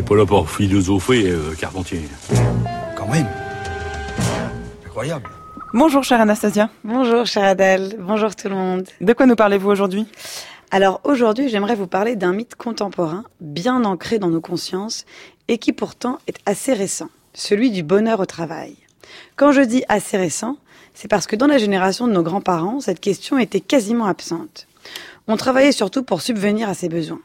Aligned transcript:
n'est 0.00 0.06
pas 0.06 0.16
là 0.16 0.24
pour 0.24 0.50
philosopher, 0.50 1.28
euh, 1.28 1.54
Carpentier. 1.58 2.00
Quand 2.96 3.06
même. 3.08 3.26
Incroyable. 4.86 5.28
Bonjour 5.74 6.02
chère 6.02 6.22
Anastasia. 6.22 6.70
Bonjour 6.84 7.26
chère 7.26 7.44
Adèle, 7.44 7.96
bonjour 7.98 8.34
tout 8.34 8.48
le 8.48 8.54
monde. 8.54 8.88
De 9.02 9.12
quoi 9.12 9.26
nous 9.26 9.36
parlez-vous 9.36 9.68
aujourd'hui? 9.68 10.06
Alors 10.70 11.02
aujourd'hui 11.04 11.50
j'aimerais 11.50 11.74
vous 11.74 11.86
parler 11.86 12.16
d'un 12.16 12.32
mythe 12.32 12.54
contemporain 12.54 13.24
bien 13.42 13.84
ancré 13.84 14.18
dans 14.18 14.30
nos 14.30 14.40
consciences 14.40 15.04
et 15.48 15.58
qui 15.58 15.74
pourtant 15.74 16.18
est 16.26 16.38
assez 16.46 16.72
récent, 16.72 17.10
celui 17.34 17.70
du 17.70 17.82
bonheur 17.82 18.20
au 18.20 18.26
travail. 18.26 18.76
Quand 19.36 19.52
je 19.52 19.60
dis 19.60 19.84
assez 19.90 20.16
récent, 20.16 20.56
c'est 20.94 21.08
parce 21.08 21.26
que 21.26 21.36
dans 21.36 21.46
la 21.46 21.58
génération 21.58 22.08
de 22.08 22.12
nos 22.12 22.22
grands-parents, 22.22 22.80
cette 22.80 23.00
question 23.00 23.38
était 23.38 23.60
quasiment 23.60 24.06
absente. 24.06 24.66
On 25.28 25.36
travaillait 25.36 25.72
surtout 25.72 26.02
pour 26.02 26.22
subvenir 26.22 26.70
à 26.70 26.74
ses 26.74 26.88
besoins. 26.88 27.20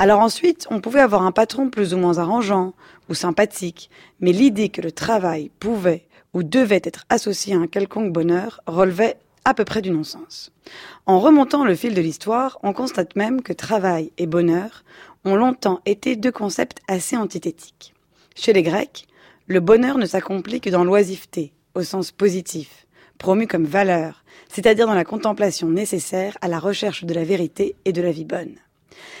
Alors 0.00 0.20
ensuite, 0.20 0.68
on 0.70 0.80
pouvait 0.80 1.00
avoir 1.00 1.22
un 1.22 1.32
patron 1.32 1.70
plus 1.70 1.92
ou 1.92 1.98
moins 1.98 2.18
arrangeant 2.18 2.72
ou 3.08 3.14
sympathique, 3.14 3.90
mais 4.20 4.30
l'idée 4.30 4.68
que 4.68 4.80
le 4.80 4.92
travail 4.92 5.50
pouvait 5.58 6.06
ou 6.34 6.44
devait 6.44 6.82
être 6.84 7.04
associé 7.08 7.54
à 7.54 7.58
un 7.58 7.66
quelconque 7.66 8.12
bonheur 8.12 8.60
relevait 8.66 9.16
à 9.44 9.54
peu 9.54 9.64
près 9.64 9.82
du 9.82 9.90
non-sens. 9.90 10.52
En 11.06 11.18
remontant 11.18 11.64
le 11.64 11.74
fil 11.74 11.94
de 11.94 12.00
l'histoire, 12.00 12.58
on 12.62 12.72
constate 12.72 13.16
même 13.16 13.42
que 13.42 13.52
travail 13.52 14.12
et 14.18 14.26
bonheur 14.26 14.84
ont 15.24 15.34
longtemps 15.34 15.80
été 15.84 16.14
deux 16.14 16.30
concepts 16.30 16.78
assez 16.86 17.16
antithétiques. 17.16 17.92
Chez 18.36 18.52
les 18.52 18.62
Grecs, 18.62 19.08
le 19.48 19.58
bonheur 19.58 19.98
ne 19.98 20.06
s'accomplit 20.06 20.60
que 20.60 20.70
dans 20.70 20.84
l'oisiveté, 20.84 21.52
au 21.74 21.82
sens 21.82 22.12
positif, 22.12 22.86
promu 23.18 23.48
comme 23.48 23.64
valeur, 23.64 24.22
c'est-à-dire 24.48 24.86
dans 24.86 24.94
la 24.94 25.04
contemplation 25.04 25.68
nécessaire 25.68 26.38
à 26.40 26.46
la 26.46 26.60
recherche 26.60 27.04
de 27.04 27.14
la 27.14 27.24
vérité 27.24 27.74
et 27.84 27.92
de 27.92 28.02
la 28.02 28.12
vie 28.12 28.24
bonne. 28.24 28.54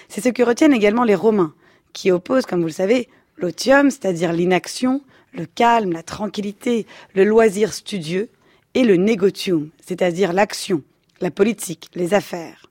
C'est 0.08 0.22
ce 0.22 0.28
que 0.28 0.42
retiennent 0.42 0.72
également 0.72 1.04
les 1.04 1.14
Romains, 1.14 1.54
qui 1.92 2.10
opposent, 2.10 2.46
comme 2.46 2.60
vous 2.60 2.66
le 2.66 2.72
savez, 2.72 3.08
l'otium, 3.36 3.90
c'est-à-dire 3.90 4.32
l'inaction, 4.32 5.02
le 5.32 5.46
calme, 5.46 5.92
la 5.92 6.02
tranquillité, 6.02 6.86
le 7.14 7.24
loisir 7.24 7.72
studieux, 7.72 8.30
et 8.74 8.84
le 8.84 8.96
negotium, 8.96 9.70
c'est-à-dire 9.84 10.32
l'action, 10.32 10.82
la 11.20 11.30
politique, 11.30 11.88
les 11.94 12.14
affaires. 12.14 12.66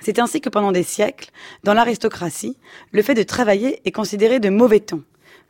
C'est 0.00 0.18
ainsi 0.18 0.40
que 0.40 0.50
pendant 0.50 0.72
des 0.72 0.82
siècles, 0.82 1.30
dans 1.62 1.72
l'aristocratie, 1.72 2.58
le 2.92 3.02
fait 3.02 3.14
de 3.14 3.22
travailler 3.22 3.80
est 3.86 3.92
considéré 3.92 4.40
de 4.40 4.50
mauvais 4.50 4.80
ton. 4.80 5.02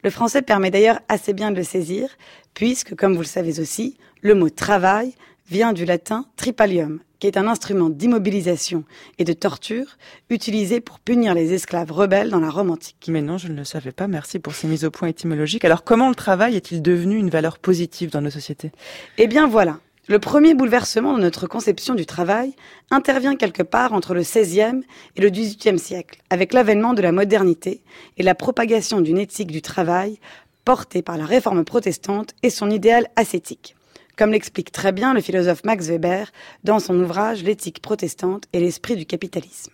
Le 0.04 0.10
français 0.10 0.42
permet 0.42 0.70
d'ailleurs 0.70 1.00
assez 1.08 1.32
bien 1.32 1.50
de 1.50 1.56
le 1.56 1.64
saisir, 1.64 2.08
puisque, 2.52 2.94
comme 2.94 3.14
vous 3.14 3.22
le 3.22 3.26
savez 3.26 3.58
aussi, 3.58 3.96
le 4.20 4.34
mot 4.34 4.50
travail 4.50 5.14
vient 5.48 5.72
du 5.72 5.84
latin 5.84 6.26
tripalium, 6.36 7.00
qui 7.18 7.26
est 7.26 7.36
un 7.36 7.46
instrument 7.46 7.90
d'immobilisation 7.90 8.84
et 9.18 9.24
de 9.24 9.32
torture 9.32 9.96
utilisé 10.30 10.80
pour 10.80 10.98
punir 11.00 11.34
les 11.34 11.52
esclaves 11.52 11.92
rebelles 11.92 12.30
dans 12.30 12.40
la 12.40 12.50
Rome 12.50 12.70
antique. 12.70 13.06
Mais 13.08 13.22
non, 13.22 13.38
je 13.38 13.48
ne 13.48 13.56
le 13.56 13.64
savais 13.64 13.92
pas. 13.92 14.08
Merci 14.08 14.38
pour 14.38 14.54
ces 14.54 14.66
mises 14.66 14.84
au 14.84 14.90
point 14.90 15.08
étymologiques. 15.08 15.64
Alors, 15.64 15.84
comment 15.84 16.08
le 16.08 16.14
travail 16.14 16.56
est-il 16.56 16.82
devenu 16.82 17.16
une 17.16 17.30
valeur 17.30 17.58
positive 17.58 18.10
dans 18.10 18.20
nos 18.20 18.30
sociétés? 18.30 18.72
Eh 19.18 19.26
bien 19.26 19.46
voilà. 19.46 19.80
Le 20.06 20.18
premier 20.18 20.54
bouleversement 20.54 21.16
de 21.16 21.22
notre 21.22 21.46
conception 21.46 21.94
du 21.94 22.04
travail 22.04 22.54
intervient 22.90 23.36
quelque 23.36 23.62
part 23.62 23.94
entre 23.94 24.12
le 24.12 24.20
XVIe 24.20 24.82
et 25.16 25.22
le 25.22 25.30
XVIIIe 25.30 25.78
siècle, 25.78 26.20
avec 26.28 26.52
l'avènement 26.52 26.92
de 26.92 27.00
la 27.00 27.10
modernité 27.10 27.82
et 28.18 28.22
la 28.22 28.34
propagation 28.34 29.00
d'une 29.00 29.16
éthique 29.16 29.50
du 29.50 29.62
travail 29.62 30.18
portée 30.66 31.00
par 31.00 31.16
la 31.16 31.24
réforme 31.24 31.64
protestante 31.64 32.34
et 32.42 32.50
son 32.50 32.70
idéal 32.70 33.08
ascétique 33.16 33.76
comme 34.16 34.32
l'explique 34.32 34.72
très 34.72 34.92
bien 34.92 35.14
le 35.14 35.20
philosophe 35.20 35.64
Max 35.64 35.86
Weber 35.86 36.30
dans 36.62 36.78
son 36.78 36.98
ouvrage 37.00 37.42
L'éthique 37.42 37.80
protestante 37.80 38.44
et 38.52 38.60
l'esprit 38.60 38.96
du 38.96 39.06
capitalisme. 39.06 39.72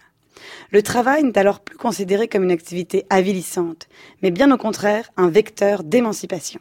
Le 0.71 0.83
travail 0.83 1.25
n'est 1.25 1.39
alors 1.39 1.61
plus 1.61 1.77
considéré 1.77 2.29
comme 2.29 2.45
une 2.45 2.51
activité 2.51 3.05
avilissante, 3.11 3.89
mais 4.23 4.31
bien 4.31 4.51
au 4.51 4.57
contraire 4.57 5.11
un 5.17 5.29
vecteur 5.29 5.85
d'émancipation. 5.85 6.61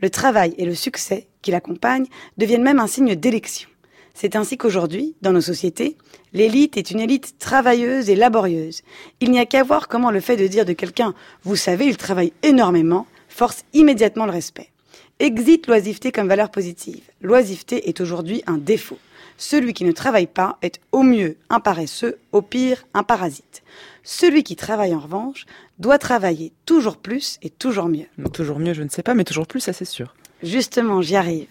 Le 0.00 0.10
travail 0.10 0.54
et 0.58 0.64
le 0.64 0.74
succès 0.74 1.28
qui 1.40 1.50
l'accompagnent 1.50 2.06
deviennent 2.36 2.62
même 2.62 2.80
un 2.80 2.86
signe 2.86 3.14
d'élection. 3.14 3.68
C'est 4.14 4.36
ainsi 4.36 4.58
qu'aujourd'hui, 4.58 5.14
dans 5.22 5.32
nos 5.32 5.40
sociétés, 5.40 5.96
l'élite 6.34 6.76
est 6.76 6.90
une 6.90 7.00
élite 7.00 7.38
travailleuse 7.38 8.10
et 8.10 8.16
laborieuse. 8.16 8.82
Il 9.20 9.30
n'y 9.30 9.38
a 9.38 9.46
qu'à 9.46 9.62
voir 9.62 9.88
comment 9.88 10.10
le 10.10 10.20
fait 10.20 10.36
de 10.36 10.46
dire 10.46 10.66
de 10.66 10.74
quelqu'un, 10.74 11.14
vous 11.44 11.56
savez, 11.56 11.86
il 11.86 11.96
travaille 11.96 12.34
énormément, 12.42 13.06
force 13.28 13.64
immédiatement 13.72 14.26
le 14.26 14.32
respect. 14.32 14.71
Exit 15.22 15.68
l'oisiveté 15.68 16.10
comme 16.10 16.26
valeur 16.26 16.50
positive. 16.50 17.04
L'oisiveté 17.20 17.88
est 17.88 18.00
aujourd'hui 18.00 18.42
un 18.48 18.58
défaut. 18.58 18.98
Celui 19.36 19.72
qui 19.72 19.84
ne 19.84 19.92
travaille 19.92 20.26
pas 20.26 20.58
est 20.62 20.80
au 20.90 21.04
mieux 21.04 21.36
un 21.48 21.60
paresseux, 21.60 22.18
au 22.32 22.42
pire 22.42 22.82
un 22.92 23.04
parasite. 23.04 23.62
Celui 24.02 24.42
qui 24.42 24.56
travaille 24.56 24.96
en 24.96 24.98
revanche 24.98 25.46
doit 25.78 25.98
travailler 25.98 26.50
toujours 26.66 26.96
plus 26.96 27.38
et 27.40 27.50
toujours 27.50 27.88
mieux. 27.88 28.06
Toujours 28.32 28.58
mieux, 28.58 28.74
je 28.74 28.82
ne 28.82 28.88
sais 28.88 29.04
pas, 29.04 29.14
mais 29.14 29.22
toujours 29.22 29.46
plus, 29.46 29.60
ça 29.60 29.72
c'est 29.72 29.84
sûr. 29.84 30.12
Justement, 30.42 31.02
j'y 31.02 31.14
arrive. 31.14 31.46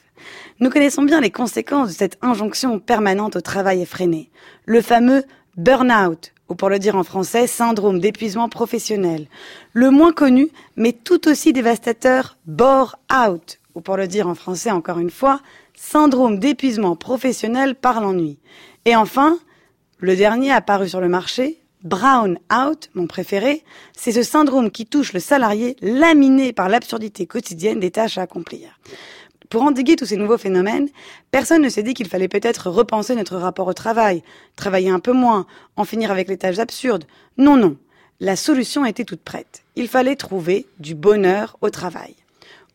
Nous 0.59 0.69
connaissons 0.69 1.03
bien 1.03 1.21
les 1.21 1.31
conséquences 1.31 1.87
de 1.87 1.93
cette 1.93 2.17
injonction 2.21 2.77
permanente 2.77 3.37
au 3.37 3.41
travail 3.41 3.81
effréné. 3.81 4.31
Le 4.65 4.81
fameux 4.81 5.23
burn-out, 5.55 6.33
ou 6.49 6.55
pour 6.55 6.67
le 6.67 6.77
dire 6.77 6.97
en 6.97 7.05
français, 7.05 7.47
syndrome 7.47 8.01
d'épuisement 8.01 8.49
professionnel. 8.49 9.27
Le 9.71 9.91
moins 9.91 10.11
connu, 10.11 10.49
mais 10.75 10.91
tout 10.91 11.29
aussi 11.29 11.53
dévastateur, 11.53 12.37
bore-out, 12.45 13.60
ou 13.75 13.81
pour 13.81 13.97
le 13.97 14.07
dire 14.07 14.27
en 14.27 14.35
français 14.35 14.71
encore 14.71 14.99
une 14.99 15.09
fois, 15.09 15.41
syndrome 15.75 16.39
d'épuisement 16.39 16.95
professionnel 16.95 17.75
par 17.75 18.01
l'ennui. 18.01 18.39
Et 18.85 18.95
enfin, 18.95 19.37
le 19.99 20.15
dernier 20.15 20.51
apparu 20.51 20.89
sur 20.89 21.01
le 21.01 21.09
marché, 21.09 21.61
Brown 21.83 22.37
Out, 22.53 22.89
mon 22.93 23.07
préféré, 23.07 23.63
c'est 23.95 24.11
ce 24.11 24.23
syndrome 24.23 24.69
qui 24.69 24.85
touche 24.85 25.13
le 25.13 25.19
salarié 25.19 25.75
laminé 25.81 26.53
par 26.53 26.69
l'absurdité 26.69 27.25
quotidienne 27.25 27.79
des 27.79 27.91
tâches 27.91 28.17
à 28.17 28.23
accomplir. 28.23 28.79
Pour 29.49 29.63
endiguer 29.63 29.95
tous 29.95 30.05
ces 30.05 30.15
nouveaux 30.15 30.37
phénomènes, 30.37 30.87
personne 31.29 31.61
ne 31.61 31.69
s'est 31.69 31.83
dit 31.83 31.93
qu'il 31.93 32.07
fallait 32.07 32.27
peut-être 32.27 32.69
repenser 32.69 33.15
notre 33.15 33.35
rapport 33.35 33.67
au 33.67 33.73
travail, 33.73 34.23
travailler 34.55 34.89
un 34.89 34.99
peu 34.99 35.11
moins, 35.11 35.45
en 35.75 35.83
finir 35.83 36.09
avec 36.09 36.29
les 36.29 36.37
tâches 36.37 36.59
absurdes. 36.59 37.05
Non, 37.37 37.57
non. 37.57 37.75
La 38.19 38.35
solution 38.35 38.85
était 38.85 39.03
toute 39.03 39.23
prête. 39.23 39.63
Il 39.75 39.87
fallait 39.87 40.15
trouver 40.15 40.67
du 40.79 40.95
bonheur 40.95 41.57
au 41.61 41.69
travail 41.69 42.15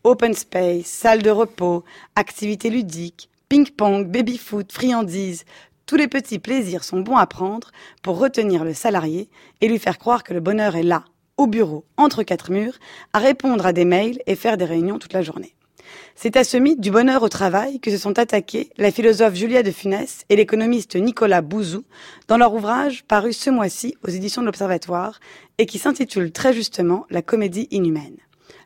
open 0.06 0.34
space, 0.34 0.86
salle 0.86 1.20
de 1.20 1.30
repos, 1.30 1.82
activités 2.14 2.70
ludiques, 2.70 3.28
ping-pong, 3.48 4.06
baby-foot, 4.06 4.70
friandises, 4.70 5.44
tous 5.84 5.96
les 5.96 6.06
petits 6.06 6.38
plaisirs 6.38 6.84
sont 6.84 7.00
bons 7.00 7.16
à 7.16 7.26
prendre 7.26 7.72
pour 8.02 8.18
retenir 8.18 8.62
le 8.62 8.72
salarié 8.72 9.28
et 9.60 9.66
lui 9.66 9.80
faire 9.80 9.98
croire 9.98 10.22
que 10.22 10.32
le 10.32 10.38
bonheur 10.38 10.76
est 10.76 10.84
là, 10.84 11.04
au 11.36 11.48
bureau, 11.48 11.84
entre 11.96 12.22
quatre 12.22 12.52
murs, 12.52 12.78
à 13.12 13.18
répondre 13.18 13.66
à 13.66 13.72
des 13.72 13.84
mails 13.84 14.20
et 14.28 14.36
faire 14.36 14.56
des 14.56 14.64
réunions 14.64 15.00
toute 15.00 15.12
la 15.12 15.22
journée. 15.22 15.56
C'est 16.14 16.36
à 16.36 16.44
ce 16.44 16.56
mythe 16.56 16.80
du 16.80 16.92
bonheur 16.92 17.24
au 17.24 17.28
travail 17.28 17.80
que 17.80 17.90
se 17.90 17.98
sont 17.98 18.16
attaqués 18.16 18.70
la 18.76 18.92
philosophe 18.92 19.34
Julia 19.34 19.64
de 19.64 19.72
Funès 19.72 20.24
et 20.28 20.36
l'économiste 20.36 20.94
Nicolas 20.94 21.42
Bouzou 21.42 21.82
dans 22.28 22.38
leur 22.38 22.54
ouvrage 22.54 23.02
paru 23.08 23.32
ce 23.32 23.50
mois-ci 23.50 23.96
aux 24.04 24.10
éditions 24.10 24.42
de 24.42 24.46
l'Observatoire 24.46 25.18
et 25.58 25.66
qui 25.66 25.78
s'intitule 25.78 26.30
très 26.30 26.52
justement 26.52 27.06
La 27.10 27.22
comédie 27.22 27.66
inhumaine. 27.72 28.18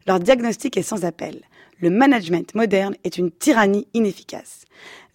Leur 0.07 0.21
diagnostic 0.21 0.77
est 0.77 0.83
sans 0.83 1.05
appel. 1.05 1.43
Le 1.81 1.91
management 1.91 2.55
moderne 2.55 2.97
est 3.05 3.17
une 3.17 3.31
tyrannie 3.31 3.87
inefficace. 3.95 4.65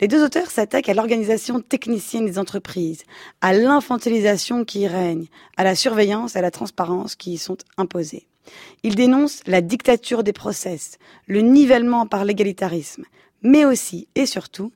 Les 0.01 0.07
deux 0.07 0.23
auteurs 0.23 0.49
s'attaquent 0.49 0.89
à 0.89 0.93
l'organisation 0.93 1.61
technicienne 1.61 2.25
des 2.25 2.39
entreprises, 2.39 3.03
à 3.41 3.53
l'infantilisation 3.53 4.65
qui 4.65 4.81
y 4.81 4.87
règne, 4.87 5.27
à 5.57 5.63
la 5.63 5.75
surveillance 5.75 6.35
et 6.35 6.39
à 6.39 6.41
la 6.41 6.51
transparence 6.51 7.15
qui 7.15 7.33
y 7.33 7.37
sont 7.37 7.57
imposées. 7.77 8.27
Ils 8.83 8.95
dénoncent 8.95 9.41
la 9.47 9.61
dictature 9.61 10.23
des 10.23 10.33
process, 10.33 10.97
le 11.27 11.41
nivellement 11.41 12.07
par 12.07 12.25
l'égalitarisme, 12.25 13.05
mais 13.41 13.65
aussi 13.65 14.07
et 14.15 14.25
surtout 14.25 14.71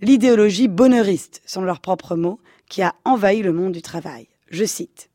l'idéologie 0.00 0.68
bonheuriste, 0.68 1.40
sont 1.46 1.62
leurs 1.62 1.80
propres 1.80 2.16
mots, 2.16 2.40
qui 2.68 2.82
a 2.82 2.94
envahi 3.04 3.42
le 3.42 3.52
monde 3.52 3.72
du 3.72 3.82
travail. 3.82 4.26
Je 4.50 4.64
cite 4.64 5.08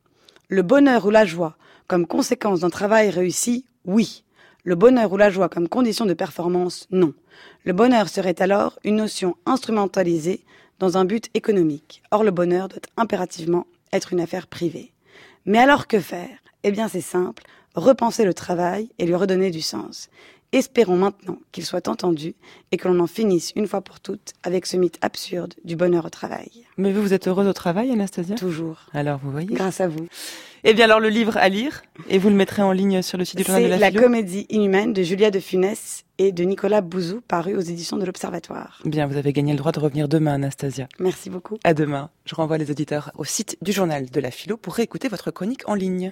Le 0.48 0.62
bonheur 0.62 1.06
ou 1.06 1.10
la 1.10 1.24
joie, 1.24 1.56
comme 1.86 2.06
conséquence 2.06 2.60
d'un 2.60 2.70
travail 2.70 3.10
réussi, 3.10 3.64
oui. 3.90 4.22
Le 4.62 4.76
bonheur 4.76 5.12
ou 5.12 5.16
la 5.16 5.30
joie 5.30 5.48
comme 5.48 5.68
condition 5.68 6.06
de 6.06 6.14
performance, 6.14 6.86
non. 6.90 7.12
Le 7.64 7.72
bonheur 7.72 8.08
serait 8.08 8.40
alors 8.40 8.78
une 8.84 8.96
notion 8.96 9.36
instrumentalisée 9.46 10.44
dans 10.78 10.96
un 10.96 11.04
but 11.04 11.28
économique. 11.34 12.02
Or, 12.10 12.22
le 12.22 12.30
bonheur 12.30 12.68
doit 12.68 12.80
impérativement 12.96 13.66
être 13.92 14.12
une 14.12 14.20
affaire 14.20 14.46
privée. 14.46 14.92
Mais 15.44 15.58
alors 15.58 15.88
que 15.88 15.98
faire? 15.98 16.38
Eh 16.62 16.70
bien, 16.70 16.88
c'est 16.88 17.00
simple, 17.00 17.42
repenser 17.74 18.24
le 18.24 18.34
travail 18.34 18.90
et 18.98 19.06
lui 19.06 19.14
redonner 19.14 19.50
du 19.50 19.60
sens. 19.60 20.08
Espérons 20.52 20.96
maintenant 20.96 21.38
qu'il 21.52 21.64
soit 21.64 21.86
entendu 21.86 22.34
et 22.72 22.76
que 22.76 22.88
l'on 22.88 22.98
en 22.98 23.06
finisse 23.06 23.52
une 23.54 23.68
fois 23.68 23.82
pour 23.82 24.00
toutes 24.00 24.32
avec 24.42 24.66
ce 24.66 24.76
mythe 24.76 24.98
absurde 25.00 25.54
du 25.64 25.76
bonheur 25.76 26.06
au 26.06 26.10
travail. 26.10 26.50
Mais 26.76 26.92
vous, 26.92 27.02
vous 27.02 27.14
êtes 27.14 27.28
heureuse 27.28 27.46
au 27.46 27.52
travail, 27.52 27.92
Anastasia? 27.92 28.34
Toujours. 28.34 28.86
Alors, 28.92 29.20
vous 29.22 29.30
voyez. 29.30 29.54
Grâce 29.54 29.80
à 29.80 29.86
vous. 29.86 30.08
Eh 30.64 30.74
bien, 30.74 30.86
alors, 30.86 30.98
le 30.98 31.08
livre 31.08 31.36
à 31.36 31.48
lire, 31.48 31.82
et 32.08 32.18
vous 32.18 32.28
le 32.30 32.34
mettrez 32.34 32.62
en 32.62 32.72
ligne 32.72 33.00
sur 33.00 33.16
le 33.16 33.24
site 33.24 33.36
du 33.36 33.44
journal 33.44 33.62
de 33.62 33.68
la 33.68 33.78
C'est 33.78 33.90
La 33.92 34.00
comédie 34.00 34.46
inhumaine 34.50 34.92
de 34.92 35.02
Julia 35.02 35.30
de 35.30 35.38
Funès 35.38 36.04
et 36.18 36.32
de 36.32 36.42
Nicolas 36.42 36.80
Bouzou, 36.80 37.22
paru 37.26 37.56
aux 37.56 37.60
éditions 37.60 37.96
de 37.96 38.04
l'Observatoire. 38.04 38.82
Bien, 38.84 39.06
vous 39.06 39.16
avez 39.16 39.32
gagné 39.32 39.52
le 39.52 39.58
droit 39.58 39.72
de 39.72 39.80
revenir 39.80 40.08
demain, 40.08 40.34
Anastasia. 40.34 40.88
Merci 40.98 41.30
beaucoup. 41.30 41.58
À 41.64 41.74
demain. 41.74 42.10
Je 42.26 42.34
renvoie 42.34 42.58
les 42.58 42.70
auditeurs 42.70 43.12
au 43.16 43.24
site 43.24 43.56
du 43.62 43.72
journal 43.72 44.10
de 44.10 44.20
la 44.20 44.30
philo 44.30 44.56
pour 44.56 44.74
réécouter 44.74 45.08
votre 45.08 45.30
chronique 45.30 45.66
en 45.68 45.74
ligne. 45.74 46.08